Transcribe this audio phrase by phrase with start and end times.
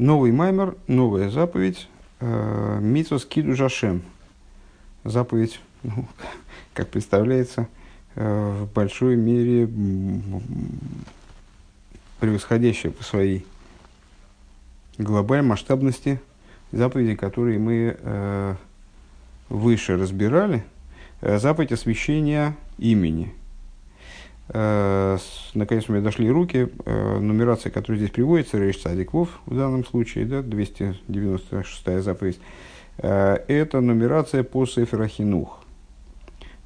[0.00, 1.86] Новый маймер, новая заповедь,
[2.20, 4.00] э, Киду Жашем.
[5.04, 6.06] Заповедь, ну,
[6.72, 7.68] как представляется,
[8.14, 9.68] э, в большой мере
[12.18, 13.44] превосходящая по своей
[14.96, 16.18] глобальной масштабности
[16.72, 18.54] заповеди, которые мы э,
[19.50, 20.64] выше разбирали.
[21.20, 23.34] Э, заповедь освящения имени–
[24.52, 26.68] наконец у меня дошли руки.
[26.84, 32.40] Э, нумерация, которая здесь приводится, Рейш Цадиквов в данном случае, да, 296 заповедь,
[32.98, 35.60] э, это нумерация по Сеферахинух,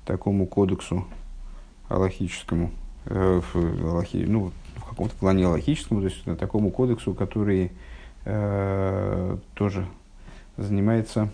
[0.06, 1.06] такому кодексу
[1.88, 2.70] аллахическому,
[3.04, 7.70] в, аллахи, ну, в каком-то плане аллахическому, то есть такому кодексу, который
[8.24, 9.86] э, тоже
[10.56, 11.30] занимается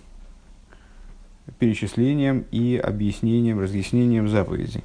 [1.60, 4.82] перечислением и объяснением, разъяснением заповедей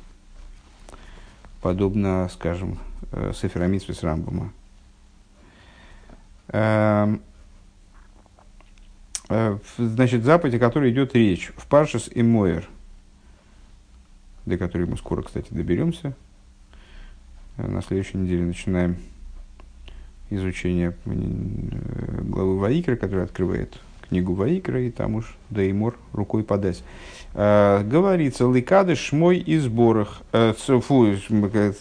[1.65, 2.77] подобно, скажем,
[3.11, 4.53] э, Сеферамитсвис Рамбама.
[6.49, 7.23] Эм,
[9.29, 12.69] э, значит, заповедь, о которой идет речь, в Паршас и Мойер,
[14.45, 16.13] до которой мы скоро, кстати, доберемся.
[17.57, 18.97] Э, на следующей неделе начинаем
[20.29, 26.83] изучение главы Ваикра, которая открывает книгу Ваикра, и там уж Деймор рукой подать.
[27.37, 30.21] Э, говорится, ликады шмой и сборах.
[30.31, 31.15] Э, фу,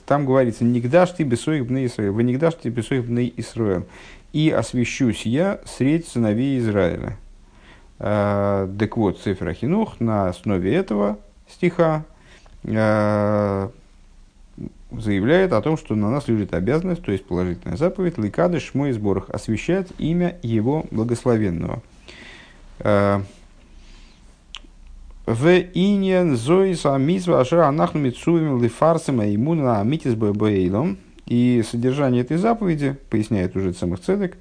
[0.05, 3.87] там говорится, нигдаш ты бесоих бней Исраил, вы нигдаш ты бесоих бней Исраил.
[4.33, 7.17] И освящусь я средь сыновей Израиля.
[8.01, 12.05] Э, так вот, цифра Хинух на основе этого стиха
[14.91, 18.93] заявляет о том, что на нас лежит обязанность, то есть положительная заповедь, ликады шмой и
[18.93, 21.83] сборах, освящать имя его благословенного.
[25.27, 30.99] В иньян зоис амитсва ашера анахну митсуем лифарсем аимуна амитис бэбэйлом.
[31.27, 34.37] И содержание этой заповеди, поясняет уже самых цедек,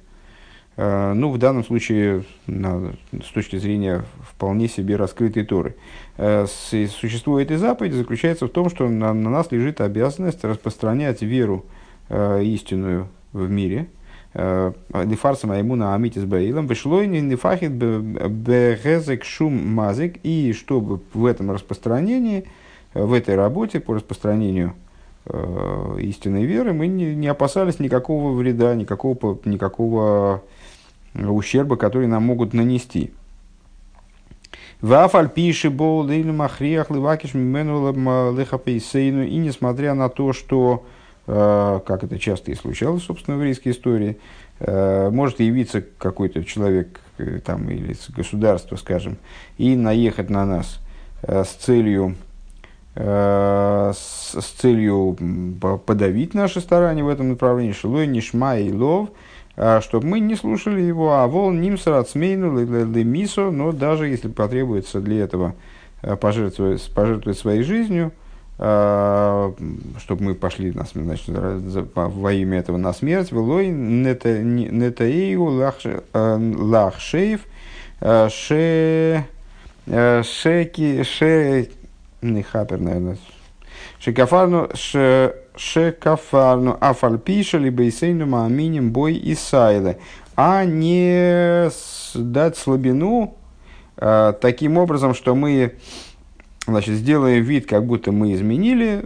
[0.76, 5.76] э, ну, в данном случае, с точки зрения вполне себе раскрытой Торы,
[6.18, 11.64] э, существо этой заповеди заключается в том, что на, на нас лежит обязанность распространять веру
[12.10, 13.88] э, истинную в мире–
[14.34, 22.44] Лифарсом Аймуна Амитис Баилом, Бешлойни Нифахит Бегезек Шум Мазик, и чтобы в этом распространении,
[22.94, 24.74] в этой работе по распространению
[25.26, 30.42] э, истинной веры мы не, не опасались никакого вреда, никакого, никакого
[31.14, 33.12] ущерба, который нам могут нанести.
[34.80, 39.22] Вафаль пиши бол махриях ливакиш мимену лехапейсейну.
[39.22, 44.18] И несмотря на то, что Э, как это часто и случалось, собственно, в еврейской истории,
[44.60, 49.16] э, может явиться какой-то человек э, там, или государство, скажем,
[49.56, 50.80] и наехать на нас
[51.26, 52.16] с целью,
[52.94, 55.16] с целью
[55.86, 59.08] подавить наши старания в этом направлении, шилой, нишма и лов,
[59.80, 62.50] чтобы мы не слушали его, а вол нимсар ацмейну
[63.04, 65.54] мисо, но даже если потребуется для этого
[66.20, 68.23] пожертвовать, пожертвовать своей жизнью– а,
[68.56, 75.44] чтобы мы пошли на значит, во имя этого на смерть, велой нетаиу
[76.12, 77.40] лахшеев
[78.00, 79.24] а, ше
[79.86, 81.68] шеки ше
[82.22, 83.18] не хапер, наверное,
[83.98, 84.70] шекафарну
[85.56, 89.98] шекафарну афальпиша либо исейну мааминим бой и сайлы,
[90.36, 91.70] а не
[92.14, 93.36] дать слабину
[93.96, 95.74] а, таким образом, что мы
[96.66, 99.04] значит, сделаем вид, как будто мы изменили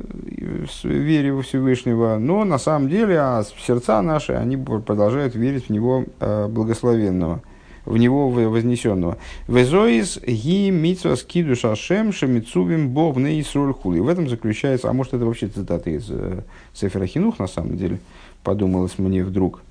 [0.84, 6.04] вере во Всевышнего, но на самом деле а сердца наши, они продолжают верить в Него
[6.20, 7.42] э, благословенного,
[7.84, 9.18] в Него вознесенного.
[9.48, 14.00] Везоис ги митсва скиду шашем шамицувим бог Исроль хули.
[14.00, 16.42] В этом заключается, а может это вообще цитата из э,
[16.72, 17.98] Сефера Хинух, на самом деле,
[18.44, 19.62] подумалось мне вдруг,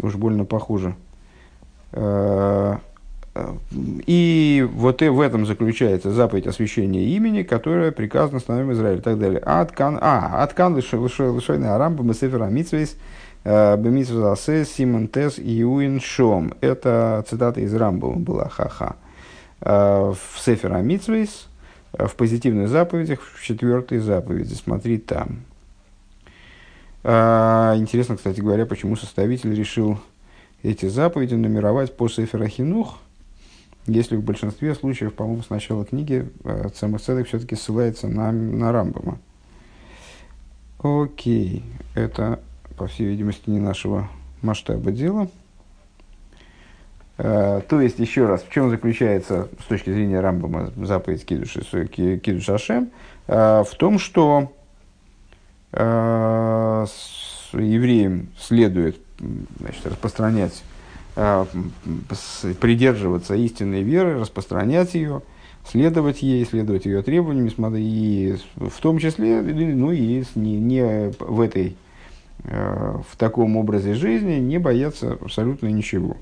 [0.00, 0.94] уж больно похоже.
[1.92, 2.76] Э,
[4.06, 9.18] и вот и в этом заключается заповедь освящения имени, которая приказана становим Израилю и так
[9.18, 9.40] далее.
[9.40, 12.96] Аткан, а, аткан лишойный арамба бесефера митсвейс
[13.44, 16.54] э, бемитсвасе симон тес иуин шом.
[16.60, 18.96] Это цитата из Рамбова была, ха-ха.
[19.60, 21.48] Э, в сефера митсвейс,
[21.92, 25.42] в позитивных заповедях, в четвертой заповеди, смотри там.
[27.02, 29.98] Э, интересно, кстати говоря, почему составитель решил
[30.62, 32.98] эти заповеди нумеровать по Сефера Хинух–
[33.86, 39.18] если в большинстве случаев, по-моему, с начала книги э, Цемах все-таки ссылается на, на Рамбама.
[40.78, 42.40] Окей, это,
[42.76, 44.08] по всей видимости, не нашего
[44.42, 45.28] масштаба дела.
[47.18, 51.54] Uh, то есть, еще раз, в чем заключается с точки зрения Рамбама заповедь Кидуш,
[51.88, 52.90] Кидуш Ашем?
[53.26, 54.52] Uh, в том, что
[55.72, 56.86] uh,
[57.54, 58.98] евреям следует
[59.60, 60.62] значит, распространять
[62.60, 65.22] придерживаться истинной веры, распространять ее,
[65.64, 71.74] следовать ей, следовать ее требованиям, и в том числе, ну и не, не в этой,
[72.44, 76.16] в таком образе жизни не бояться абсолютно ничего.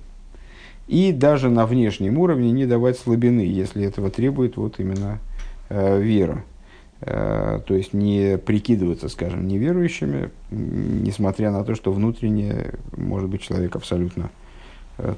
[0.87, 5.19] И даже на внешнем уровне не давать слабины, если этого требует вот именно
[5.70, 6.44] э, вера.
[7.00, 13.76] Э, то есть не прикидываться, скажем, неверующими, несмотря на то, что внутренне может быть человек
[13.76, 14.44] абсолютно э,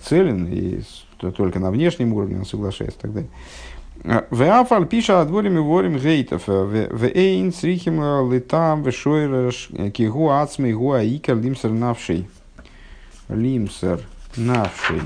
[0.03, 0.83] целен, и
[1.19, 3.31] только на внешнем уровне он соглашается и так далее.
[4.05, 6.45] Э, Веафаль пиша отворим и ворим гейтов.
[6.47, 12.29] Вейн срихим летам вешойраш кигу ацмей гуа икер лимсер навший.
[13.29, 14.01] Лимсер
[14.37, 15.03] навший.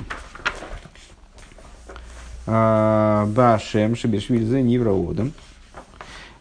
[2.47, 5.33] Башем Шабишвиль за Нивраодом.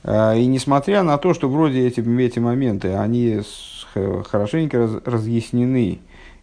[0.03, 3.41] И несмотря на то, что вроде эти, эти моменты, они
[3.93, 5.99] хорошенько раз, разъяснены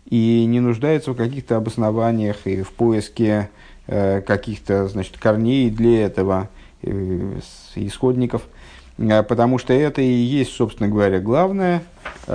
[0.09, 3.51] и не нуждаются в каких-то обоснованиях и в поиске
[3.87, 6.49] э, каких-то значит, корней для этого,
[6.83, 7.41] э,
[7.75, 8.43] исходников,
[8.99, 11.83] э, потому что это и есть, собственно говоря, главное,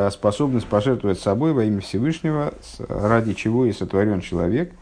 [0.09, 2.53] способность пожертвовать собой во имя Всевышнего,
[2.88, 4.71] ради чего и сотворен человек–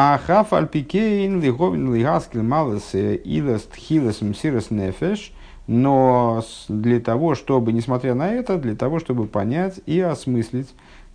[0.00, 5.32] а хаф альпикейн лиговин лигаскил малес илест хилес мсирес нефеш,
[5.66, 10.68] но для того, чтобы, несмотря на это, для того, чтобы понять и осмыслить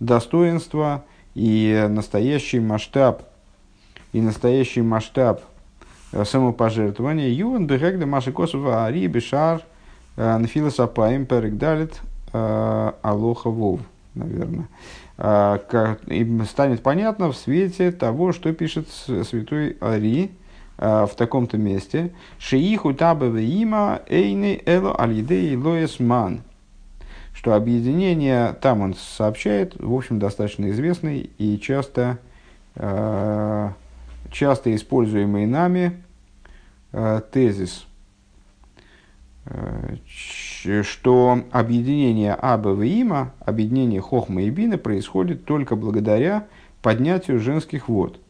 [0.04, 1.04] достоинство
[1.34, 3.22] и настоящий масштаб,
[4.12, 5.42] и настоящий масштаб
[6.12, 9.62] э, самопожертвования, юван бегегда маши косова ари бешар
[10.16, 12.00] э, нфилас апаим перегдалит
[12.32, 13.80] э, алоха вов,
[14.14, 14.68] наверное.
[15.16, 15.60] А,
[16.06, 20.32] и станет понятно в свете того, что пишет святой Ари
[20.76, 22.12] а, в таком-то месте.
[22.38, 26.42] Шииху табаве има эйны эло алидей лоес ман.
[27.34, 32.18] Что объединение, там он сообщает, в общем, достаточно известный и часто,
[32.76, 33.74] а,
[34.30, 36.00] часто используемый нами
[37.32, 37.86] тезис,
[40.82, 46.46] что объединение Аба и Има, объединение Хохма и Бина происходит только благодаря
[46.82, 48.20] поднятию женских вод.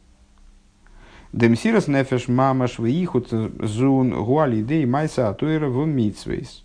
[1.34, 6.64] Демсирас нефеш мамаш вихут зун гуали дей майса атуэра в митсвейс.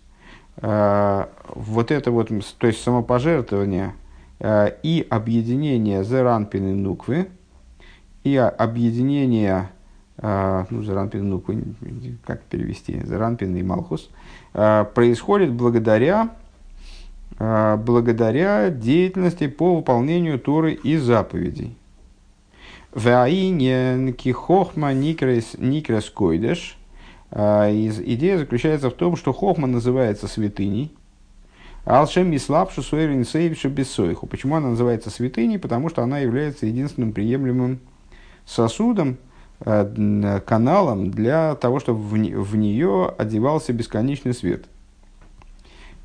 [0.62, 3.94] А, вот это вот, то есть самопожертвование
[4.40, 7.28] а, и объединение Зеранпины Нуквы,
[8.24, 9.70] и объединение,
[10.18, 11.64] а, ну, Зеранпины Нуквы,
[12.26, 14.10] как перевести, Зеранпины и Малхус–
[14.52, 16.30] происходит благодаря,
[17.38, 21.76] благодаря деятельности по выполнению Торы и заповедей.
[22.92, 26.79] Ваинен кихохма никрес койдеш.
[27.30, 30.92] Э, идея заключается в том, что хохма называется святыней,
[31.84, 34.26] Алшем Ислапшу Суэрин Сейвша Бессойху.
[34.26, 35.58] Почему она называется святыней?
[35.58, 37.80] Потому что она является единственным приемлемым
[38.44, 39.18] сосудом,
[39.62, 44.64] Э, каналом для того, чтобы в, нее одевался бесконечный свет.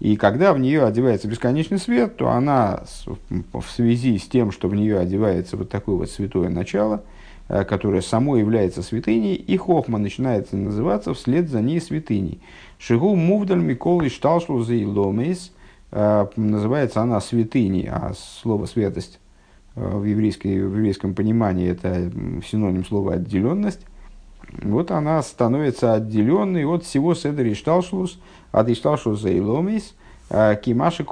[0.01, 2.83] И когда в нее одевается бесконечный свет, то она
[3.29, 7.05] в связи с тем, что в нее одевается вот такое вот святое начало,
[7.47, 12.41] которое само является святыней, и хохма начинается называться вслед за ней святыней.
[12.79, 19.19] Шигу мувдаль микол и шталшлу за э, называется она святыней, а слово святость
[19.75, 22.11] Э, в, еврейской, в еврейском понимании это
[22.45, 23.81] синоним слова отделенность,
[24.61, 28.19] вот она становится отделенной от всего седер ишталшус,
[28.51, 31.03] от ишталшус за иломис, э, кимаши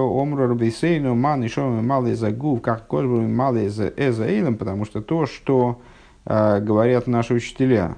[0.00, 5.80] омру рабисейну ман ишом малый загув, как кожбу малый за эзаилом, потому что то, что
[6.26, 7.96] э, говорят наши учителя,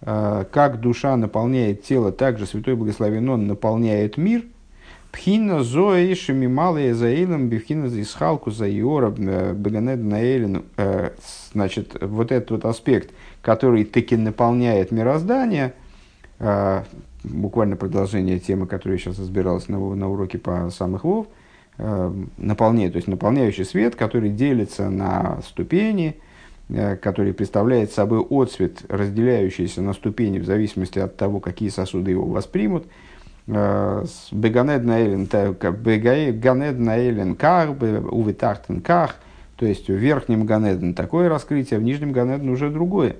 [0.00, 4.44] как душа наполняет тело, так же Святой Благословен Он наполняет мир–
[5.12, 10.64] Пхина зои шимималые за эйлом, бифхина за исхалку за иора, э, беганед на эйлен.
[10.76, 11.10] Э,
[11.52, 13.10] значит, вот этот вот аспект,
[13.40, 15.72] который таки наполняет мироздание,
[16.38, 16.82] э,
[17.24, 21.26] буквально продолжение темы, которая сейчас разбиралась на, на уроке по самых вов,
[21.76, 26.16] наполняет, то есть наполняющий свет, который делится на ступени,
[26.68, 32.86] который представляет собой отцвет, разделяющийся на ступени в зависимости от того, какие сосуды его воспримут–
[33.48, 35.26] Беганед наэлен
[37.34, 39.16] ках, увитахтен ках,
[39.56, 43.16] то есть в верхнем Ганеден такое раскрытие, в нижнем Ганеден уже другое.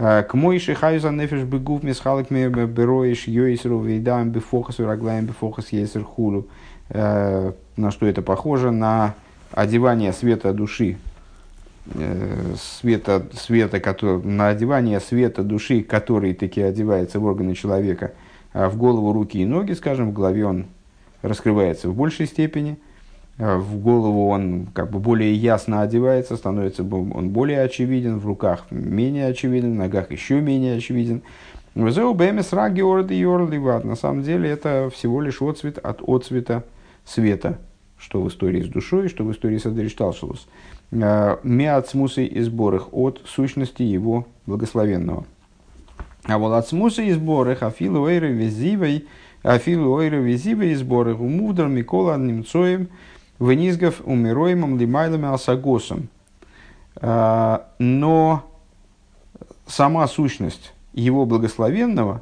[0.00, 6.46] К мойши хайза нефиш бегув мисхалик бероиш йойсру вейдам бифохас ураглаем бифохас ейсер хулу.
[6.88, 8.70] На что это похоже?
[8.70, 9.14] На
[9.52, 10.96] одевание света души
[12.56, 18.12] света, света который, на одевание света души, который таки одевается в органы человека–
[18.52, 20.66] а в голову, руки и ноги, скажем, в голове он
[21.22, 22.78] раскрывается в большей степени,
[23.40, 29.28] в голову он как бы более ясно одевается, становится он более очевиден, в руках менее
[29.28, 31.22] очевиден, в ногах еще менее очевиден.
[31.74, 31.90] На
[33.96, 36.64] самом деле это всего лишь отцвет от отцвета
[37.06, 37.58] света,
[37.96, 40.46] что в истории с душой, что в истории с Адришталшелус.
[40.90, 45.24] Миацмусы и сборах от сущности его благословенного.
[46.24, 49.06] А вот от смусы и сборах афилу эйры визивой,
[49.42, 52.88] афилу эйры визивой и сборах умудр Микола Немцоем–
[53.40, 56.08] Венизгов умироемым лимайлами асагосом.
[56.96, 58.44] А, но
[59.66, 62.20] сама сущность его благословенного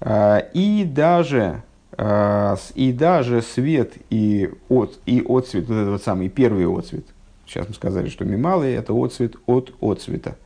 [0.00, 6.66] а, и даже, а, и даже свет и, от, и отцвет, вот этот самый первый
[6.66, 7.06] отцвет,
[7.46, 10.36] сейчас мы сказали, что мималый– это отцвет от отцвета.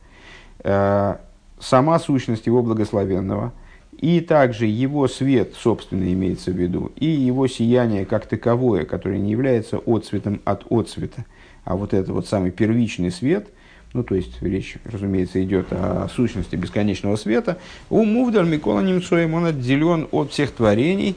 [1.59, 3.51] Сама сущность его благословенного–
[3.97, 9.31] и также его свет, собственно, имеется в виду, и его сияние как таковое, которое не
[9.31, 11.25] является отцветом от отцвета,
[11.65, 13.49] а вот это вот самый первичный свет,
[13.93, 17.57] ну, то есть речь, разумеется, идет о сущности бесконечного света,
[17.89, 21.15] у Мувдаль Микола Немцоем он отделен от всех творений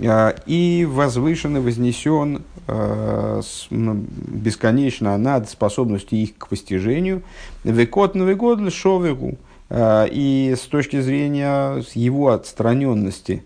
[0.00, 7.22] а, и возвышен и вознесен а, бесконечно над способностью их к постижению.
[7.64, 9.36] Векот Новый год шовегу–
[9.74, 13.42] и с точки зрения его отстраненности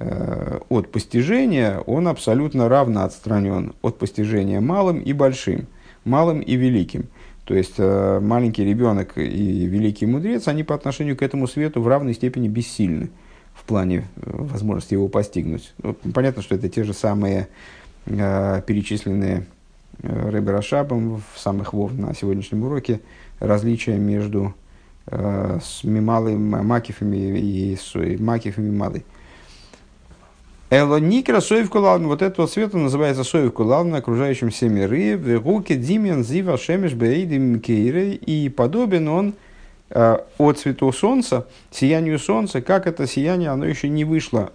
[0.00, 5.68] э, от постижения, он абсолютно равно отстранен от постижения малым и большим,
[6.04, 7.04] малым и великим.
[7.44, 11.86] То есть э, маленький ребенок и великий мудрец, они по отношению к этому свету в
[11.86, 13.10] равной степени бессильны
[13.54, 15.72] в плане возможности его постигнуть.
[15.82, 17.48] Ну, понятно, что это те же самые
[18.06, 19.46] перечисленные
[20.02, 23.00] Рэбе Рашабом в самых вов на сегодняшнем уроке
[23.38, 24.59] различия между Э,
[25.10, 29.04] с мималой макифами и с макифами мималой.
[30.72, 35.74] Эло никра соев кулалн, вот этого цвета называется соев кулалн, окружающим все миры, в руке
[35.74, 39.34] димен зива шемеш бейдим кейры, и подобен он
[39.88, 44.52] э, от цвету солнца, сиянию солнца, как это сияние, оно еще не вышло,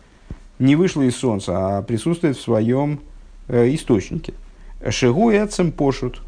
[0.58, 3.02] не вышло из солнца, а присутствует в своем
[3.50, 4.34] э, источнике.
[4.90, 6.22] Шигу эцем пошут.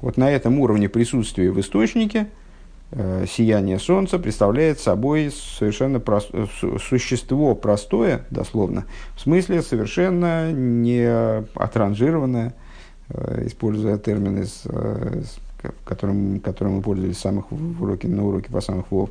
[0.00, 2.47] Вот на этом уровне присутствия в источнике– Э,
[2.90, 6.30] сияние Солнца представляет собой совершенно прост...
[6.80, 11.06] существо простое, дословно, в смысле совершенно не
[11.54, 12.54] отранжированное,
[13.10, 15.22] э, используя термины, с, э,
[15.84, 19.10] которым, которым мы пользовались самых в уроке, на уроке по самых вов,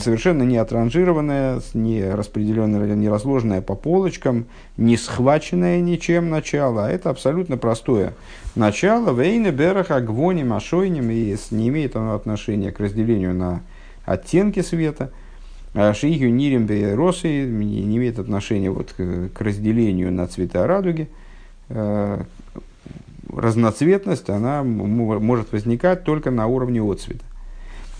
[0.00, 7.10] совершенно не отранжированное, не распределенное, не разложенное по полочкам, не схваченное ничем начало, а это
[7.10, 8.14] абсолютно простое
[8.54, 9.12] начало.
[9.12, 13.62] Вейна бераха гвоним ашойним, и не имеет оно отношения к разделению на
[14.04, 15.10] оттенки света.
[15.74, 21.08] А Шигю нирим росы не имеет отношения вот к, к разделению на цвета радуги.
[23.34, 27.24] Э, разноцветность, она может возникать только на уровне отцвета.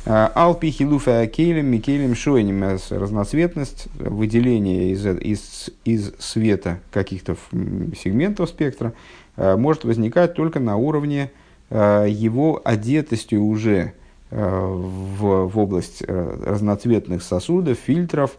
[0.07, 8.93] Алпи хилуфа кейлем микелем шойним разноцветность, выделение из, из, из света каких-то сегментов спектра
[9.37, 11.31] а, может возникать только на уровне
[11.71, 13.95] его одетости уже
[14.31, 18.33] в, в область разноцветных сосудов, фильтров,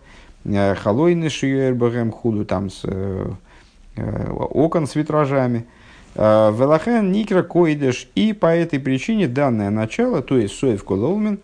[0.45, 2.83] холойный шиербагем худу, там с
[3.97, 5.83] окон с витражами– Э,
[6.15, 8.07] Велахен Никра Койдеш.
[8.15, 11.39] И по этой причине данное начало, то есть Соев Кололмин,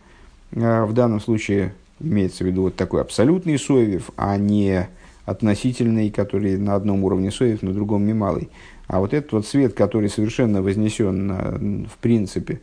[0.51, 4.87] э, в данном случае имеется в виду вот такой абсолютный Соевев, а не
[5.25, 8.49] относительный, который на одном уровне Соев, на другом Мималый.
[8.87, 12.59] А вот этот вот свет, который совершенно вознесен в принципе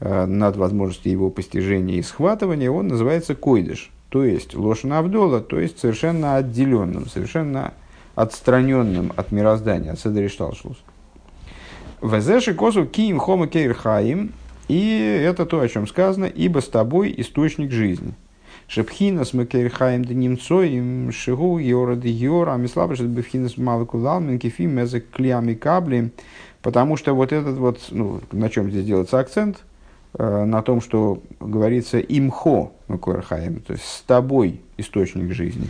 [0.00, 5.78] над возможностью его постижения и схватывания, он называется койдыш, то есть лошана Авдола, то есть
[5.80, 7.74] совершенно отделенным, совершенно
[8.14, 10.76] отстраненным от мироздания, от Седеришталшус.
[12.02, 14.32] Везеши косу киим хома кейрхаим.
[14.68, 18.12] И это то, о чем сказано, ибо с тобой источник жизни.
[18.68, 25.10] Шепхина с макерхаем да немцоем, шигу йора да йора, амислабышет бифхина с малакулалмен, кефим мезек
[25.10, 26.12] клиами кабли.
[26.60, 29.64] Потому что вот этот вот, ну, на чем здесь делается акцент,
[30.18, 35.68] э, на том, что говорится имхо макерхаем, то есть с тобой источник жизни.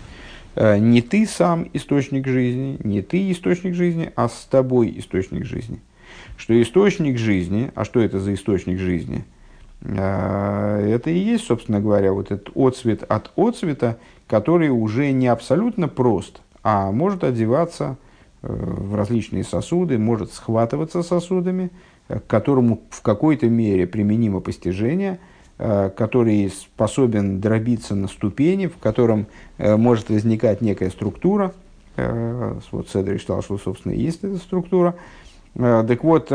[0.57, 5.79] Э, не ты сам источник жизни, не ты источник жизни, а с тобой источник жизни
[6.39, 9.25] что источник жизни, а что это за источник жизни?
[9.85, 15.89] А, это и есть, собственно говоря, вот этот отцвет от отцвета, который уже не абсолютно
[15.89, 17.97] прост, а может одеваться
[18.43, 21.71] э, в различные сосуды, может схватываться сосудами,
[22.07, 25.19] к которому в какой-то мере применимо постижение,
[25.59, 29.27] э, который способен дробиться на ступени, в котором
[29.59, 31.53] э, может возникать некая структура.
[32.71, 34.95] Вот Седри считал, что, собственно, есть эта структура–
[35.55, 36.31] Так вот,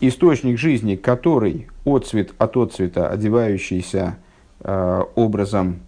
[0.00, 4.16] источник жизни, который отцвет от отцвета, одевающийся
[4.62, 5.80] образом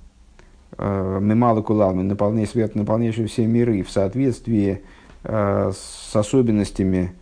[0.79, 4.83] Мемалы Кулами, наполняя свет, наполняющий все миры в соответствии
[5.23, 7.13] с особенностями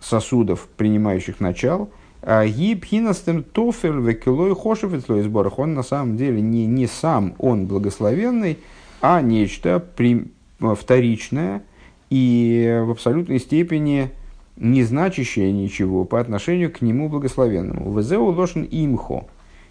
[0.00, 1.88] сосудов, принимающих начал–
[2.24, 5.58] Гибхинастем тофель векилой хошев сборах.
[5.58, 8.58] Он на самом деле не, не сам он благословенный,
[9.02, 11.62] а нечто при, вторичное
[12.10, 14.10] и в абсолютной степени
[14.56, 17.96] не значащее ничего по отношению к нему благословенному.
[17.96, 19.26] Везеу лошен имхо.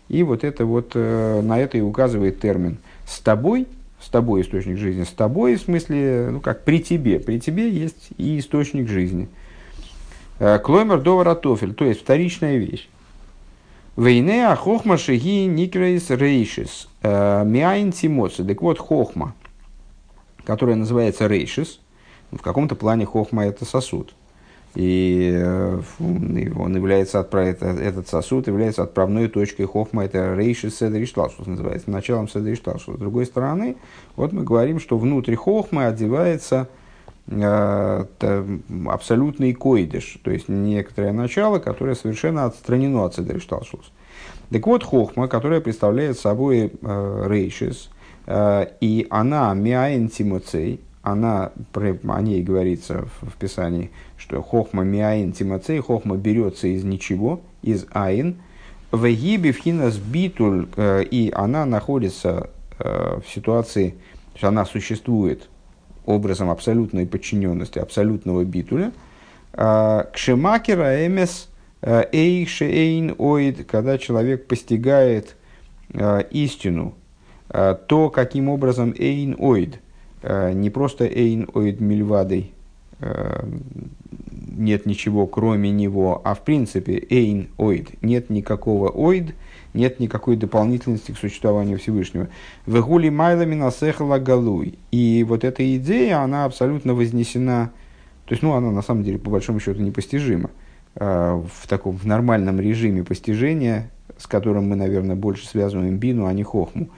[0.09, 2.77] И вот это вот, э, на это и указывает термин.
[3.07, 3.67] С тобой,
[4.01, 8.09] с тобой источник жизни, с тобой в смысле, ну как при тебе, при тебе есть
[8.17, 9.27] и источник жизни–
[10.39, 12.89] Э, Клоймер довара тофель, то есть вторичная вещь.
[13.95, 16.89] Вейне а хохма шиги никрейс рейшис.
[17.01, 18.43] Э, Миайн тимоци.
[18.43, 19.35] Так вот, хохма,
[20.43, 21.79] которая называется рейшис,
[22.37, 24.13] в каком-то плане хохма это сосуд.
[24.75, 32.27] И э, он является этот сосуд является отправной точкой хохма, это рейшис седришталшус называется, началом
[32.27, 32.95] седришталшус.
[32.95, 33.75] С другой стороны,
[34.15, 36.69] вот мы говорим, что внутри хохмы одевается
[37.25, 38.05] Э,
[38.87, 43.91] абсолютный койдыш, то есть некоторое начало, которое совершенно отстранено от Седришталшус.
[44.49, 47.89] Так вот, хохма, которая представляет собой э, рейшис,
[48.25, 50.09] э, и она миаин
[51.03, 57.41] она, о ней говорится в, в Писании, что хохма миаин тимоцей, хохма берется из ничего,
[57.61, 58.37] из айн,
[58.89, 65.49] в егибе вхинас битуль, э, и она находится э, в ситуации, то есть она существует
[66.05, 68.91] образом абсолютной подчиненности, абсолютного битуля,
[69.53, 71.49] а, кшемакера эмес
[71.81, 75.35] эй шейн оид, когда человек постигает
[76.31, 76.95] истину,
[77.49, 79.79] то, каким образом эйн оид,
[80.23, 82.53] не просто эйн оид мильвадой,
[84.55, 89.35] нет ничего кроме него, а в принципе эйн оид, нет никакого оид,
[89.73, 92.29] нет никакой дополнительности к существованию Всевышнего.
[92.65, 94.77] Вегули майлами насехала галуй.
[94.91, 97.71] И вот эта идея, она абсолютно вознесена,
[98.25, 100.51] то есть, ну, она на самом деле, по большому счету, непостижима.
[100.95, 106.33] Э, в таком в нормальном режиме постижения, с которым мы, наверное, больше связываем бину, а
[106.33, 106.89] не хохму.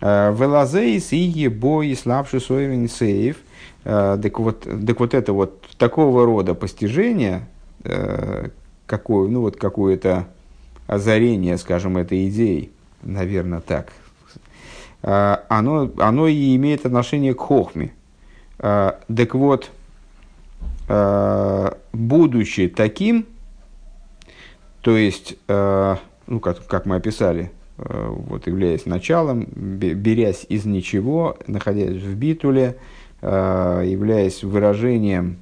[0.00, 3.38] Э, Велазейс и ебо и слабший сойрен сейф.
[3.84, 7.46] Э, так вот, так вот это вот такого рода постижение,
[8.86, 10.26] какое, ну вот какое-то
[10.88, 13.92] озарение, скажем, этой идеей, наверное, так,
[15.02, 17.92] оно, оно и имеет отношение к хохме.
[18.56, 19.70] Так вот,
[21.92, 23.26] будучи таким,
[24.80, 32.14] то есть, ну, как, как мы описали, вот, являясь началом, берясь из ничего, находясь в
[32.14, 32.76] битуле,
[33.22, 35.36] являясь выражением,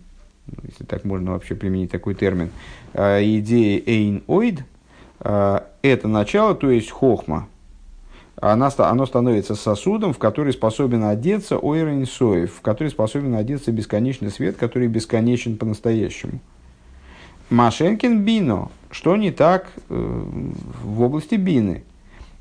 [0.68, 2.51] если так можно вообще применить такой термин,
[2.94, 4.64] идеи эйн-оид–
[5.25, 7.49] а, это начало, то есть хохма,
[8.40, 14.31] она, оно становится сосудом, в который способен одеться ойрен соев, в который способен одеться бесконечный
[14.31, 16.40] свет, который бесконечен по-настоящему.
[17.49, 20.23] Машенкин бино, что не так э,
[20.83, 21.85] в области бины.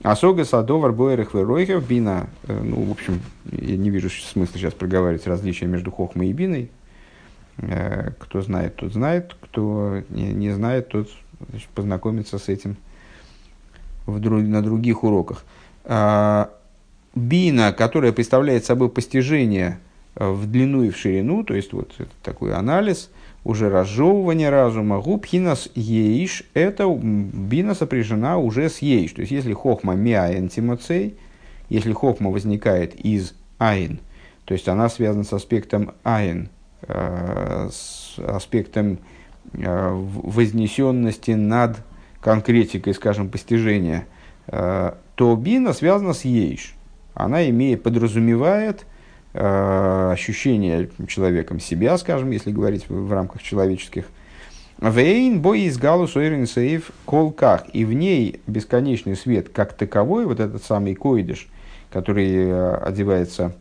[0.04, 5.26] Асога садовар боерых веройхев бина, э, ну, в общем, я не вижу смысла сейчас проговаривать
[5.28, 6.70] различия между хохмой и биной.
[7.58, 11.10] Э, кто знает, тот знает, кто не, знает, тот
[11.50, 12.76] значит, познакомиться с этим
[14.06, 15.46] в, на других уроках.
[15.86, 16.52] А,
[17.16, 19.80] бина, которая представляет собой постижение
[20.16, 23.10] э, в длину и в ширину, то есть вот такой анализ,
[23.44, 29.12] уже разжевывание разума, губхинас еиш, это бина сопряжена уже с еиш.
[29.14, 31.18] То есть если хохма миаен тимоцей,
[31.70, 34.00] если хохма возникает из айн,
[34.46, 36.50] то есть она связана с аспектом айн,
[36.88, 39.00] э, с аспектом
[39.56, 41.78] Э, вознесенности над
[42.22, 44.08] конкретикой, скажем, постижения,
[44.48, 46.74] э, то бина связана с ейш.
[47.14, 48.88] Она имеет, подразумевает
[49.34, 54.06] ощущение человеком себя, скажем, если говорить в, в рамках человеческих.
[54.80, 57.66] Вейн бой из галус сейф колках.
[57.74, 61.48] И в ней бесконечный свет как таковой, вот этот самый койдыш,
[61.90, 63.56] который одевается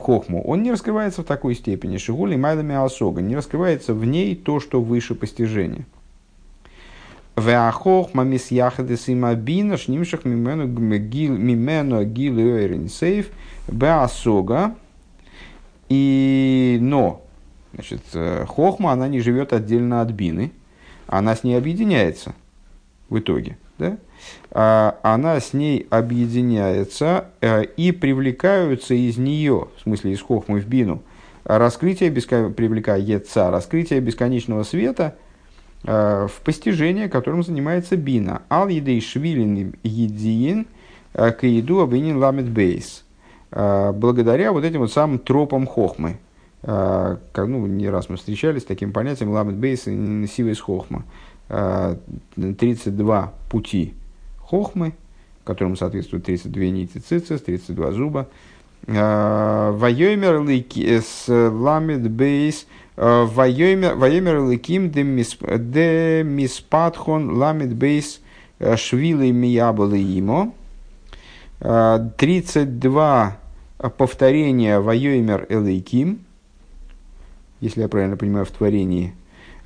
[0.00, 1.98] хохму, он не раскрывается в такой степени.
[1.98, 3.20] Шигули майлами осога.
[3.20, 5.84] Не раскрывается в ней то, что выше постижения.
[7.36, 10.66] Веахохма мис яхадес имабина шнимшах мимену
[12.04, 13.30] гил сейф
[13.68, 14.74] беасога.
[15.90, 17.26] И но,
[17.74, 20.52] значит, э, хохма, она не живет отдельно от бины,
[21.08, 22.34] она с ней объединяется
[23.08, 23.58] в итоге.
[23.78, 23.98] Да?
[24.52, 30.66] А, она с ней объединяется э, и привлекаются из нее, в смысле из хохмы в
[30.66, 31.02] бину,
[31.44, 32.50] раскрытие, беско...
[32.50, 35.16] привлекается раскрытие бесконечного света
[35.84, 38.42] э, в постижение, которым занимается бина.
[38.48, 40.66] Ал едей швилин едиин
[41.14, 43.04] э, каиду абинин ламет бейс.
[43.52, 46.18] Э, благодаря вот этим вот самым тропам хохмы.
[46.62, 51.04] Э, как, ну, не раз мы встречались с таким понятием ламет бейс и сивейс хохма.
[51.48, 53.94] 32 пути
[54.38, 54.92] хохмы,
[55.42, 58.28] которым соответствуют 32 нити цицис, 32 зуба,
[58.86, 60.42] Вайомер
[61.02, 62.68] с ламит бейс.
[62.96, 68.20] Вайомер ликим де миспатхон ламит бейс
[68.76, 70.52] швилы миябалы имо.
[71.60, 73.36] 32
[73.96, 76.20] повторения Вайомер элейким,
[77.60, 79.14] если я правильно понимаю, в творении,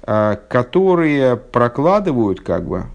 [0.02, 2.87] которые прокладывают, как бы,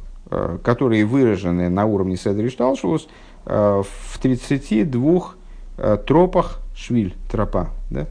[0.64, 3.08] которые выражены на уровне Седри Шталшулус
[3.46, 3.86] в
[4.22, 5.34] 32
[5.82, 8.08] Э, тропах, швиль, тропа, да,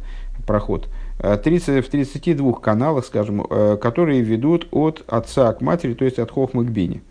[0.47, 6.07] проход, 30, э, в 32 каналах, скажем, э, которые ведут от отца к матери, то
[6.07, 7.03] есть от хохмы к бине.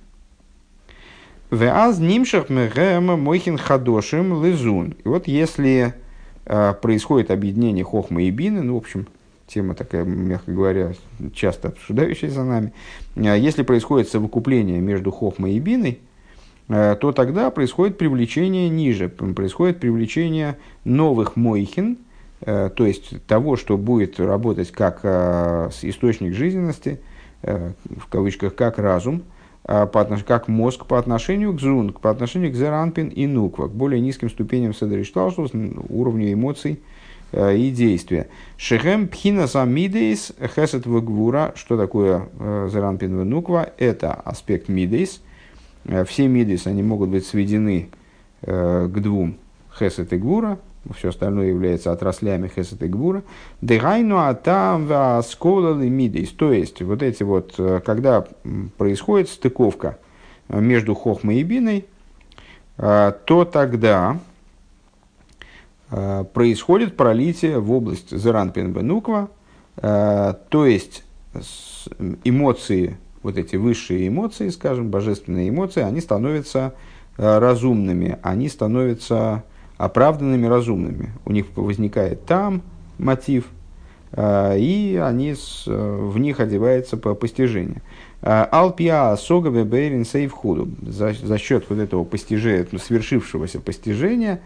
[1.51, 4.95] Веаз нимшах мегема мойхин хадошим лизун.
[5.03, 5.93] И вот если
[6.45, 9.07] происходит объединение хохмы и бины, ну, в общем,
[9.47, 10.93] тема такая, мягко говоря,
[11.33, 12.73] часто обсуждающаяся нами,
[13.15, 15.99] если происходит совокупление между хохмой и биной,
[16.69, 21.97] Э, то тогда происходит привлечение ниже, происходит привлечение новых мойхин,
[22.41, 26.99] э, то есть того, что будет работать как э, источник жизненности,
[27.43, 29.21] в кавычках, как разум,
[29.67, 30.23] по отнош...
[30.23, 34.29] как мозг по отношению к зунг, по отношению к зеранпин и нуква, к более низким
[34.29, 35.51] ступеням седришталшус,
[35.89, 36.79] уровню эмоций
[37.33, 38.29] и действия.
[38.55, 45.21] Шехем пхина самидейс хесет вагвура, что такое зеранпин и нуква, это аспект мидейс–
[45.87, 47.89] Э, все мидис, они могут быть сведены
[48.41, 49.37] э, к двум
[49.77, 50.59] хесет и гвура,
[50.95, 53.23] все остальное является отраслями хесет и гвура.
[53.61, 56.31] Дегайну атам мидис.
[56.31, 58.25] То есть, вот эти вот, э, когда
[58.77, 59.97] происходит стыковка
[60.49, 61.85] между хохмой и биной,
[62.77, 64.19] то тогда
[65.89, 69.29] происходит пролитие в область Зеранпин Бенуква,
[69.75, 71.03] то есть
[72.23, 72.97] эмоции
[73.27, 76.73] вот эти высшие эмоции, скажем, божественные эмоции, они становятся
[77.17, 79.43] э, разумными, они становятся
[79.77, 81.11] оправданными разумными.
[81.25, 82.61] У них возникает там
[82.97, 83.45] мотив,
[84.11, 87.81] э, и они с, э, в них одевается по постижению.
[88.21, 90.69] Алпиа согаве бейрин сейв худу.
[90.81, 94.41] За, за счет вот этого постижения, свершившегося постижения,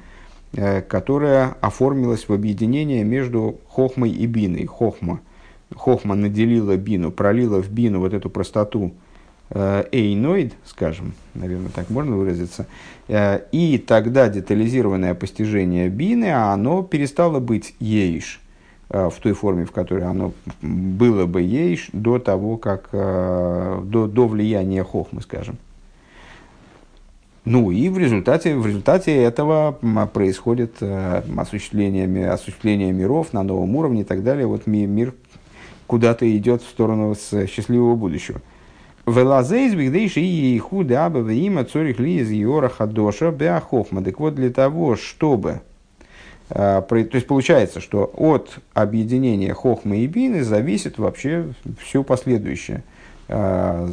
[0.89, 4.65] которое оформилось в объединение между хохмой и биной.
[4.65, 5.21] Хохма–
[5.75, 9.10] Хохма наделила бину, пролила в бину вот эту простоту э,
[9.53, 12.67] эйноид, скажем, наверное, так можно выразиться,
[13.07, 18.39] э, и тогда детализированное постижение бины, а оно перестало быть ейш
[18.89, 24.27] э, в той форме, в которой оно было бы ейш до того, как, до, до
[24.27, 25.57] влияния хохмы, скажем.
[27.43, 29.77] Ну и в результате, в результате этого
[30.13, 30.75] происходит
[31.35, 34.45] осуществление, осуществление миров на новом уровне и так далее.
[34.45, 35.15] Вот мир
[35.87, 38.41] куда-то идет в сторону счастливого будущего.
[39.05, 44.03] Велазейс бигдейши и худа има цорих ли из Йора Хадоша Беахохма.
[44.03, 45.61] Так вот, для того, чтобы...
[46.49, 52.83] А, то есть получается, что от объединения Хохмы и Бины зависит вообще все последующее.
[53.27, 53.87] А,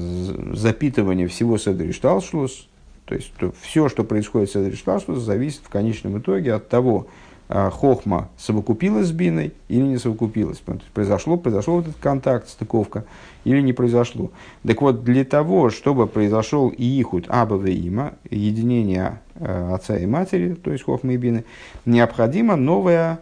[0.53, 2.69] запитывание всего Седришталшлус,
[3.05, 7.07] то есть все, что происходит в Седришталшлус, зависит в конечном итоге от того,
[7.49, 10.63] хохма совокупилась с биной или не совокупилась.
[10.93, 13.05] Произошло, произошел этот контакт, стыковка
[13.45, 14.31] или не произошло.
[14.67, 20.71] Так вот, для того, чтобы произошел иихуд абаве има, единение э, отца и матери, то
[20.71, 21.45] есть хохма и бины,
[21.87, 23.21] необходимо новое,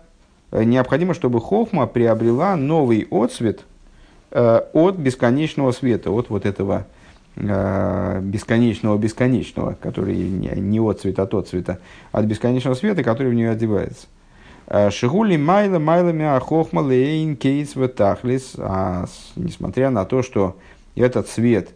[0.51, 3.65] э, необходимо, чтобы хохма приобрела новый отцвет
[4.33, 6.87] э, от бесконечного света, от вот этого
[7.39, 13.51] бесконечного бесконечного, который не от цвета, а от цвета, от бесконечного света, который в нее
[13.51, 14.07] одевается.
[14.67, 18.55] Э, Шигули майла майлами ахохма лейн кейс ветахлис.
[18.59, 20.57] А несмотря на то, что
[20.95, 21.71] этот цвет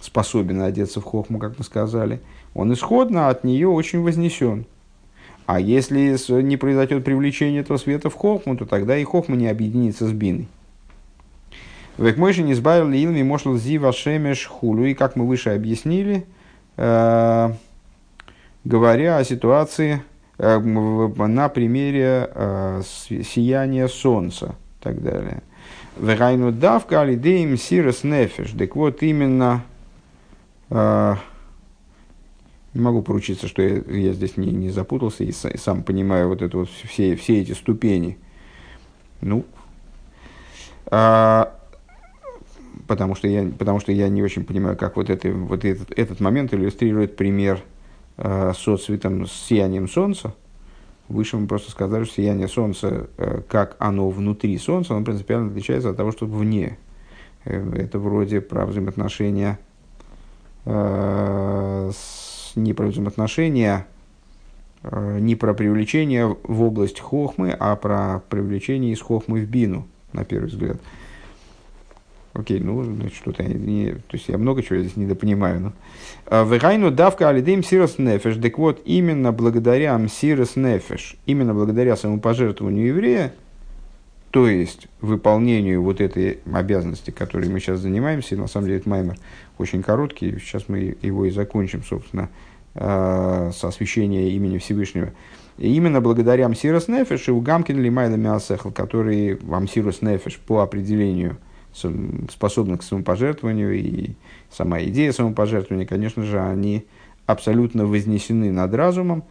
[0.00, 2.20] способен одеться в хохму, как мы сказали,
[2.54, 4.66] он исходно от нее очень вознесен.
[5.46, 10.06] А если не произойдет привлечение этого света в хохму, то тогда и хохма не объединится
[10.06, 10.46] с биной.
[11.96, 14.84] Век мойши не избавил илми мошл зива шемеш хулу.
[14.84, 16.26] И как мы выше объяснили,
[16.76, 17.52] э,
[18.64, 20.02] говоря о ситуации,
[20.38, 25.42] на примере э, сияния солнца и так далее.
[25.98, 28.52] Вегайну давка алидеем сирос нефеш.
[28.52, 29.64] Так вот, именно
[30.70, 31.16] э,
[32.74, 36.42] не могу поручиться, что я, я здесь не, не запутался и, и сам понимаю вот
[36.42, 38.18] это вот все, все эти ступени.
[39.20, 39.44] Ну,
[40.90, 41.52] А,
[42.86, 46.20] потому, что я, потому что я не очень понимаю, как вот, это, вот этот, этот
[46.20, 47.62] момент иллюстрирует пример
[48.18, 50.34] э, с отцветом, с сиянием солнца.
[51.08, 55.90] Выше мы просто сказали, что сияние солнца, э, как оно внутри солнца, оно принципиально отличается
[55.90, 56.78] от того, что вне.
[57.44, 59.58] Э, это вроде про взаимоотношения,
[60.66, 60.74] не
[62.74, 63.86] про взаимоотношения,
[64.92, 70.48] не про привлечение в область хохмы, а про привлечение из хохмы в бину, на первый
[70.48, 70.76] взгляд.
[72.38, 73.94] Окей, ну, значит, что-то не...
[73.94, 75.60] То есть, я много чего здесь недопонимаю.
[75.60, 75.72] Но...
[76.26, 78.36] А, Вегайну давка алидейм сирос нефеш.
[78.36, 83.34] Так вот, именно благодаря мсирос нефеш, именно благодаря самопожертвованию еврея,
[84.30, 89.16] то есть выполнению вот этой обязанности, которой мы сейчас занимаемся, на самом деле это маймер
[89.58, 92.28] очень короткий, сейчас мы его и закончим, собственно,
[92.76, 95.10] а, с освящения имени Всевышнего.
[95.56, 101.36] И именно благодаря Мсирос Нефеш и у Гамкин Лимайла Миасехл, который Амсирос Нефеш по определению–
[102.30, 104.10] способны к самопожертвованию, и
[104.50, 106.86] сама идея самопожертвования, конечно же, они
[107.26, 109.24] абсолютно вознесены над разумом.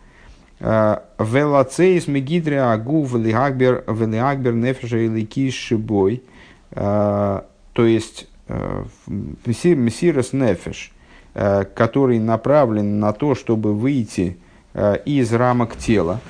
[0.60, 6.24] А, Велацеис мегидре агу велиагбер велиагбер нефеша или кишибой.
[6.72, 10.92] А, то есть, э, мессирос нефеш,
[11.34, 14.38] э, который направлен на то, чтобы выйти
[14.74, 16.22] э, из рамок тела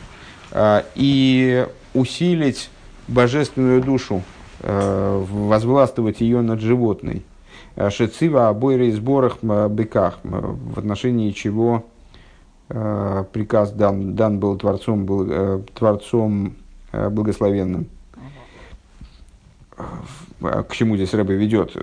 [0.96, 2.70] и усилить
[3.10, 4.24] божественную душу
[4.60, 7.24] Э, возвластвовать ее над животной.
[7.76, 11.86] Э, Шецива обойры сборах быках, в отношении чего
[12.70, 16.56] э, приказ дан, дан был Творцом, был, Творцом
[16.92, 17.88] благословенным.
[20.40, 21.78] К чему здесь Рэбе ведет?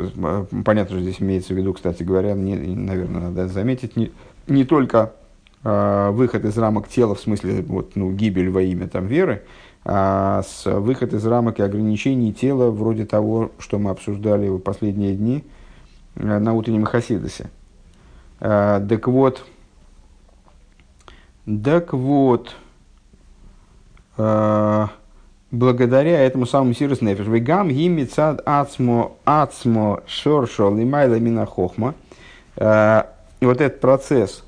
[0.64, 4.10] Понятно, что здесь имеется в виду, кстати говоря, не, наверное, надо заметить, не,
[4.48, 5.12] не только
[5.62, 9.44] выход из рамок тела, в смысле вот, ну, гибель во имя там, веры,
[9.84, 15.44] с выход из рамок и ограничений тела, вроде того, что мы обсуждали в последние дни
[16.16, 17.50] э, на утреннем Хасидосе.
[18.40, 19.44] А, так вот,
[21.44, 22.56] так вот,
[24.16, 24.88] а,
[25.50, 31.94] благодаря этому самому Сирус Нефиш, вегам гими цад ацмо ацмо шоршо лимайла мина хохма,
[32.56, 33.10] а,
[33.42, 34.44] вот этот процесс,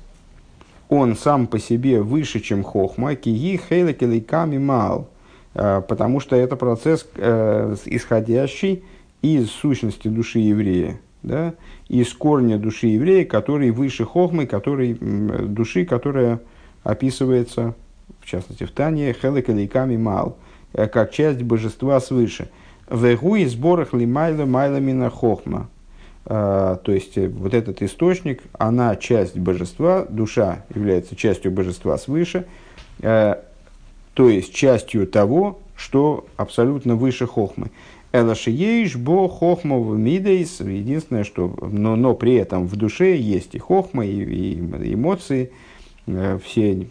[0.89, 5.07] он сам по себе выше, чем хохма, киги хейла киликами мал–
[5.57, 8.83] потому что это процесс, э, исходящий
[9.23, 11.55] из сущности души еврея, да,
[11.87, 16.41] из корня души еврея, который выше хохмы, который, души, которая
[16.83, 17.73] описывается,
[18.21, 20.37] в частности, в Тане, хелекалейками мал,
[20.73, 22.49] э, как часть божества свыше.
[22.89, 25.69] Вегу и сборах ли майла майла мина хохма.
[26.23, 32.45] То есть, вот этот источник, она часть божества, душа является частью божества свыше,
[34.17, 37.67] то есть частью того, что абсолютно выше хохмы.
[38.11, 40.59] Элашиеиш бо хохма в мидейс.
[40.59, 45.51] Единственное, что, но, но при этом в душе есть и хохма, и, и эмоции,
[46.07, 46.87] э, все,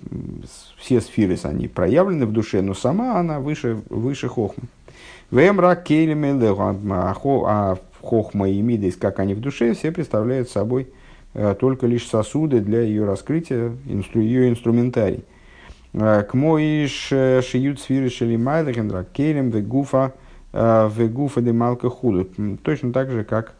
[0.78, 4.68] все сферы, они проявлены в душе, но сама она выше, выше хохмы.
[5.32, 10.86] Вемра кейлеме а, а хохма и мидейс, как они в душе, все представляют собой
[11.34, 13.72] э, только лишь сосуды для ее раскрытия,
[14.14, 15.24] ее инструментарий.
[15.96, 20.12] Э, к моиш э, шиют сфиры шелимайда гендра кейлем вегуфа
[20.52, 22.28] э, вегуфа де малка худу.
[22.62, 23.54] Точно так же, как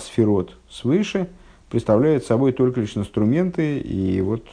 [0.00, 1.28] сферот свыше
[1.70, 4.44] представляет собой только лишь инструменты и вот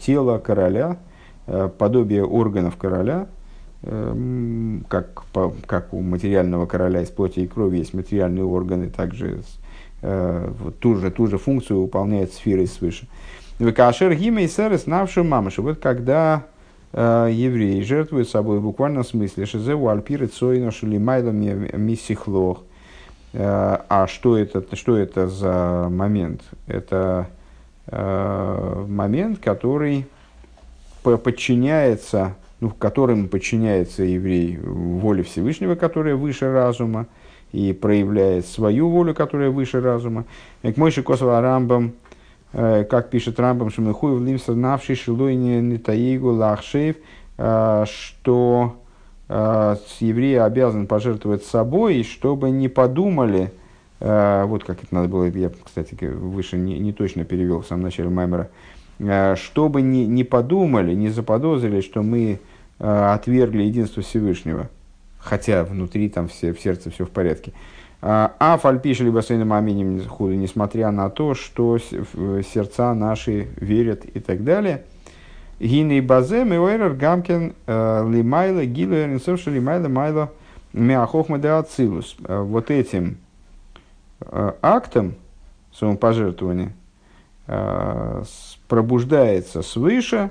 [0.00, 0.98] тело короля,
[1.78, 3.28] подобие органов короля,
[4.88, 5.22] как,
[5.66, 9.42] как у материального короля из плоти и крови есть материальные органы, также
[10.00, 13.06] ту же, ту же функцию выполняет сферы свыше.
[13.60, 15.62] Векашер гиме и серес навшим мамышу.
[15.62, 16.44] Вот когда
[16.94, 22.62] э, евреи жертвуют собой в буквальном смысле, шизеву альпиры цойно шулимайла миссихлох.
[23.34, 26.40] Э, а что это, что это за момент?
[26.68, 27.28] Это
[27.88, 30.06] э, момент, который
[31.02, 37.08] подчиняется, ну, которым подчиняется еврей воле Всевышнего, которая выше разума,
[37.52, 40.24] и проявляет свою волю, которая выше разума.
[40.62, 41.92] К Мойши Косова Рамбам
[42.52, 46.96] как пишет Рамбам Шамихуй, в Лимса навший шилой не таигу лахшеев,
[47.38, 48.76] э, что
[49.28, 53.52] э, евреи обязан пожертвовать собой, чтобы не подумали,
[54.00, 58.08] вот как это надо было, я, кстати, выше не, не точно перевел в самом начале
[58.08, 58.48] Маймера,
[59.36, 62.40] чтобы не, не подумали, не заподозрили, что мы
[62.78, 64.70] отвергли единство Всевышнего,
[65.18, 67.52] хотя внутри там все, в сердце все в порядке.
[68.02, 74.42] А фальпиши либо сейном аминим худу, несмотря на то, что сердца наши верят и так
[74.42, 74.84] далее.
[75.58, 80.32] Гины базе меуэрер гамкен э, лимайла гилу эрнсовши лимайла майла
[80.72, 82.16] Мяхохма де Ацилус.
[82.20, 83.18] Вот этим
[84.62, 85.16] актом
[85.74, 86.72] самопожертвования
[88.68, 90.30] пробуждается свыше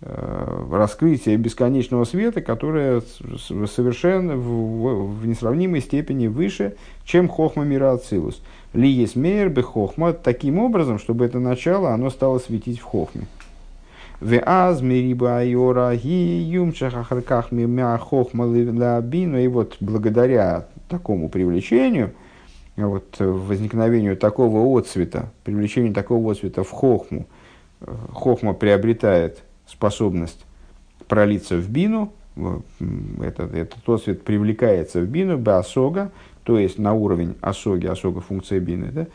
[0.00, 8.42] раскрытие бесконечного света, которое совершенно в, в несравнимой степени выше, чем хохма мира Ацилус.
[8.74, 13.26] Ли есть мейер бы хохма таким образом, чтобы это начало оно стало светить в хохме.
[14.20, 19.38] Веаз мириба айора юмчахахарках мимя хохма лабину.
[19.38, 22.12] И вот благодаря такому привлечению,
[22.76, 27.26] вот возникновению такого отцвета, привлечению такого отцвета в хохму,
[27.80, 30.44] э, хохма приобретает способность
[31.08, 32.12] пролиться в бину,
[33.22, 36.10] этот, этот отцвет привлекается в бину, беосога,
[36.44, 39.06] то есть на уровень осоги, осога функция бины, да,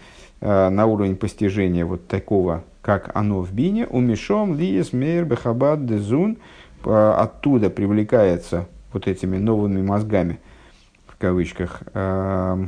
[0.42, 6.38] э, на уровень постижения вот такого, как оно в бине, умешом лиес мейр бехабад дезун,
[6.84, 10.40] оттуда привлекается вот этими новыми мозгами,
[11.08, 12.66] в кавычках, э,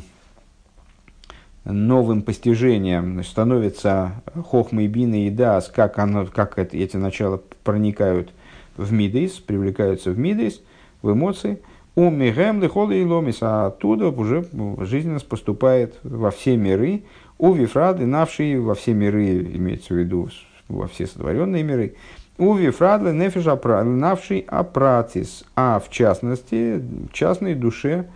[1.65, 8.31] новым постижением становится хохма и бина и дас, как, оно, как это, эти начала проникают
[8.77, 10.61] в мидейс, привлекаются в мидейс,
[11.01, 11.59] в эмоции–
[11.95, 14.45] у Мигем Лехола и Ломис, а оттуда уже
[14.79, 17.03] жизненность поступает во все миры.
[17.37, 20.29] У Вифрады, навшие во все миры, имеется в виду
[20.67, 21.95] во все сотворенные миры.
[22.39, 28.07] У Вифрады нефиш навший апратис, а в частности, частной душе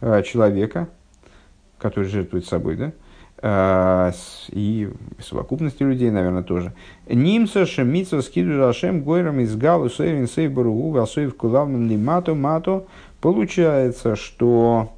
[0.00, 0.88] э, человека,
[1.80, 2.92] который жертвует собой, да,
[3.42, 4.12] э,
[4.50, 6.72] и совокупности людей, наверное, тоже.
[7.08, 12.84] Нимса шемитса скиду рашем гойрам из галу сейвин сейв баругу васоев кулавман лимато мато
[13.20, 14.92] Получается, что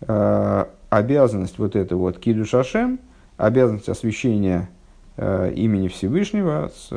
[0.00, 2.98] э, обязанность вот эта вот киду шашем,
[3.36, 4.68] обязанность освящения
[5.16, 6.90] э, имени Всевышнего, с,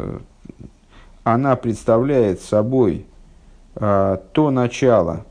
[1.24, 3.06] она представляет собой
[3.76, 5.26] э, то начало,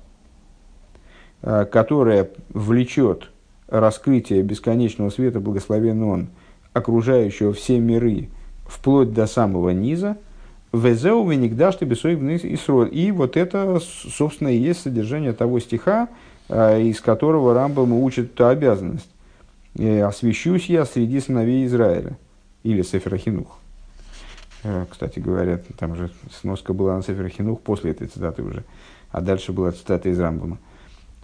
[1.42, 3.31] э, которое влечет
[3.69, 6.29] раскрытие бесконечного света, благословен он,
[6.73, 8.29] окружающего все миры,
[8.67, 10.17] вплоть до самого низа–
[10.77, 12.89] Везеу венигдаш ты Исроль.
[12.93, 16.09] И вот это, собственно, и есть содержание того стиха,
[16.49, 19.09] э, из которого Рамбам учит эту обязанность.
[19.79, 22.19] «Э, «Освящусь я среди сыновей Израиля».
[22.63, 23.59] Или Сеферахинух.
[24.65, 28.65] Э, кстати говоря, там же сноска была на Сеферахинух после этой цитаты уже.
[29.11, 30.59] А дальше была цитата из Рамбама.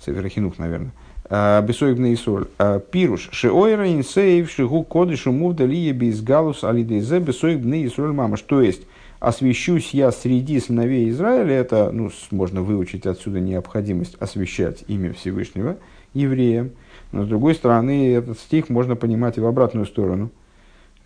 [0.05, 0.93] Сеферахинух, наверное.
[1.33, 2.47] Бесоев Исоль.
[2.91, 3.31] Пируш.
[3.33, 8.37] Шеойра инсеев шигу кодышу мувда лия безгалус алидезе бесоев Исоль мама.
[8.37, 8.83] Что есть,
[9.19, 15.79] освящусь я среди сыновей Израиля, это, ну, можно выучить отсюда необходимость освящать имя Всевышнего
[16.13, 16.73] евреям.
[17.13, 20.31] Но, с другой стороны, этот стих можно понимать и в обратную сторону,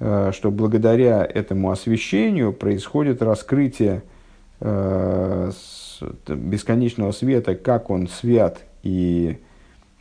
[0.01, 4.03] э, что благодаря этому освящению происходит раскрытие
[4.59, 5.53] э,
[6.27, 9.39] бесконечного света, как он свят и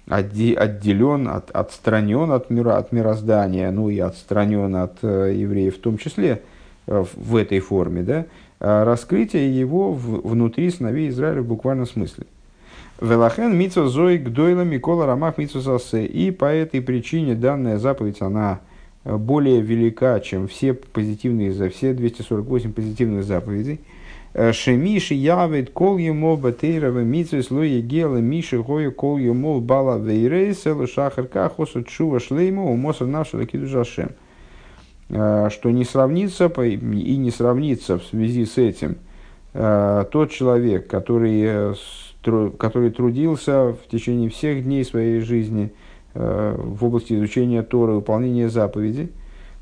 [0.08, 5.98] отделен, от, отстранен от, мира, от мироздания, ну и отстранен от э, евреев в том
[5.98, 6.42] числе–
[6.88, 8.26] Э, в этой форме, да,
[8.60, 12.26] а раскрытие его в, внутри сыновей Израиля в буквальном смысле.
[13.02, 16.06] Велахен митсо зои гдойла микола рамах митсо засе.
[16.06, 18.60] И по этой причине данная заповедь, она
[19.04, 23.80] э, более велика, чем все позитивные, за все 248 позитивных заповедей.
[24.38, 30.76] Э, Шемиши явит кол ему батейрова митсо слои гела миши гою кол ему бала вейрейса
[30.88, 34.10] шахарка хосу чува шлейму умоса нашу лакиду жашем.
[35.08, 38.98] Э, что не сравнится и не сравнится в связи с этим
[39.54, 41.74] э, тот человек, который,
[42.58, 45.72] который трудился в течение всех дней своей жизни
[46.14, 49.12] в области изучения Тора, выполнения заповедей,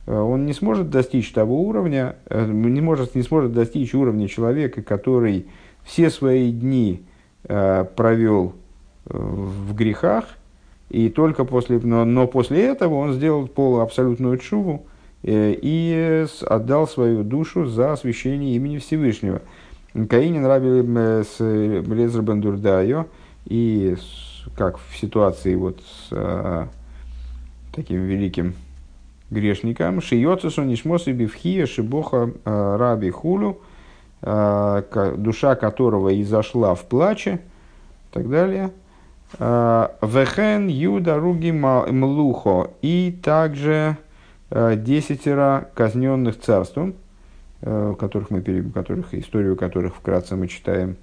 [0.06, 5.48] он не сможет достичь того уровня, не, может, не сможет достичь уровня человека, который
[5.84, 7.04] все свои дни
[7.44, 8.54] провел
[9.06, 10.26] в грехах,
[10.90, 14.86] и только после, но, но после этого он сделал полуабсолютную чуву,
[15.24, 19.42] Э, и отдал свою душу за освящение имени Всевышнего.
[20.10, 23.08] Каинин раби э, с Лезер Бендурдайо,
[23.46, 23.96] и
[24.58, 26.70] как в ситуации вот с
[27.74, 28.54] таким великим
[29.34, 33.60] грешником, Шиоцесу Нишмосы Бифхия Шибоха а, Раби Хулю,
[34.22, 34.84] а,
[35.18, 37.40] душа которого изошла в плаче,
[38.10, 38.72] и так далее.
[39.40, 43.98] Вехен Юда Руги Млухо, и также
[44.56, 46.94] Э, десятеро казненных царством,
[47.62, 50.96] э, которых мы, которых, историю которых вкратце мы читаем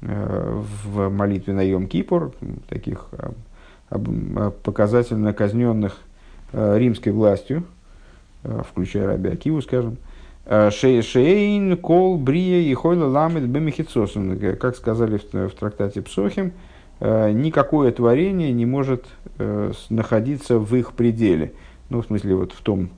[0.00, 2.32] э, в молитве на Йом Кипур,
[2.68, 3.08] таких
[4.64, 6.00] показательно казненных
[6.52, 7.64] римской властью,
[8.42, 9.96] включая Раби Акиву, скажем,
[10.46, 16.52] Шейн, Кол, Брия и Хойла Ламед Бемихицосун, как сказали в, в трактате Псохим,
[17.00, 19.06] никакое творение не может
[19.88, 21.52] находиться в их пределе.
[21.90, 22.88] Ну, в смысле, вот в том,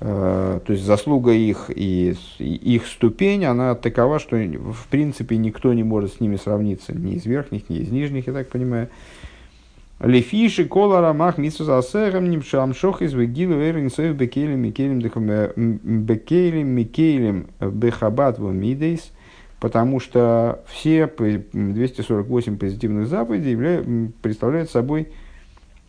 [0.00, 6.14] то есть заслуга их и их ступень, она такова, что в принципе никто не может
[6.14, 8.88] с ними сравниться, ни из верхних, ни из нижних, я так понимаю.
[10.00, 17.46] Лефиши кола рамах митсу засерам ним шамшох из вегилу эрин соев бекелем микелем бекелем микелем
[17.60, 19.12] бехабат мидейс,
[19.60, 23.86] потому что все 248 позитивных заповедей являют,
[24.20, 25.12] представляют собой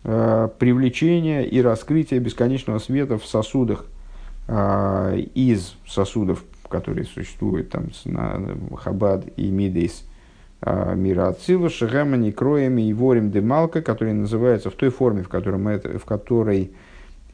[0.03, 3.87] э, привлечение и раскрытие бесконечного света в сосудах
[4.47, 10.03] э, из сосудов, которые существуют там на Хабад и Мидейс–
[10.95, 11.27] мира.
[11.27, 16.05] Ацилу, Шехема, Кроями и Ворим Демалка, которые называются в той форме, в которой, это, в
[16.05, 16.71] которой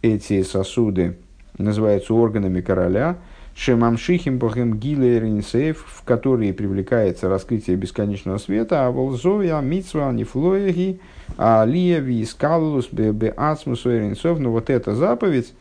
[0.01, 1.17] эти сосуды
[1.57, 3.17] называются органами короля,
[3.55, 10.99] Шемамшихим Бахем Гилеринсеев, в которые привлекается раскрытие бесконечного света, а Волзовия, Мицва, Нифлоеги,
[11.37, 15.53] Алия, Вискалус, Бебе Ацмус, но вот эта заповедь,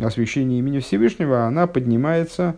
[0.00, 2.56] освящение имени Всевышнего, она поднимается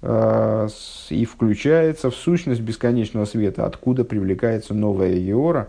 [0.00, 5.68] и включается в сущность бесконечного света, откуда привлекается новая Еора,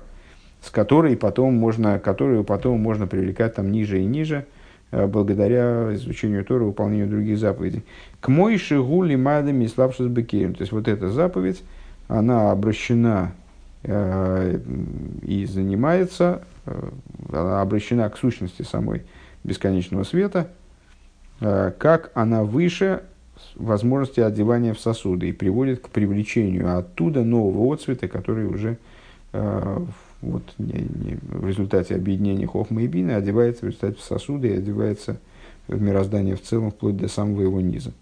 [0.62, 4.46] с которой потом можно, которую потом можно привлекать там ниже и ниже,
[4.92, 7.84] э, благодаря изучению Тора, выполнению других заповедей.
[8.20, 10.54] К мой шигули мадами слабшус бекерим.
[10.54, 11.64] То есть вот эта заповедь,
[12.08, 13.32] она обращена
[13.84, 14.60] э,
[15.24, 16.90] и занимается, э,
[17.32, 19.04] она обращена к сущности самой
[19.44, 20.50] бесконечного света,
[21.40, 23.04] э, как она выше
[23.56, 28.78] возможности одевания в сосуды и приводит к привлечению оттуда нового отцвета, который уже
[29.34, 29.80] э,
[30.22, 34.58] вот, не, не, в результате объединения Хохма и Бина одевается в результате в сосуды и
[34.58, 35.20] одевается
[35.68, 37.94] в мироздание в целом, вплоть до самого его низа.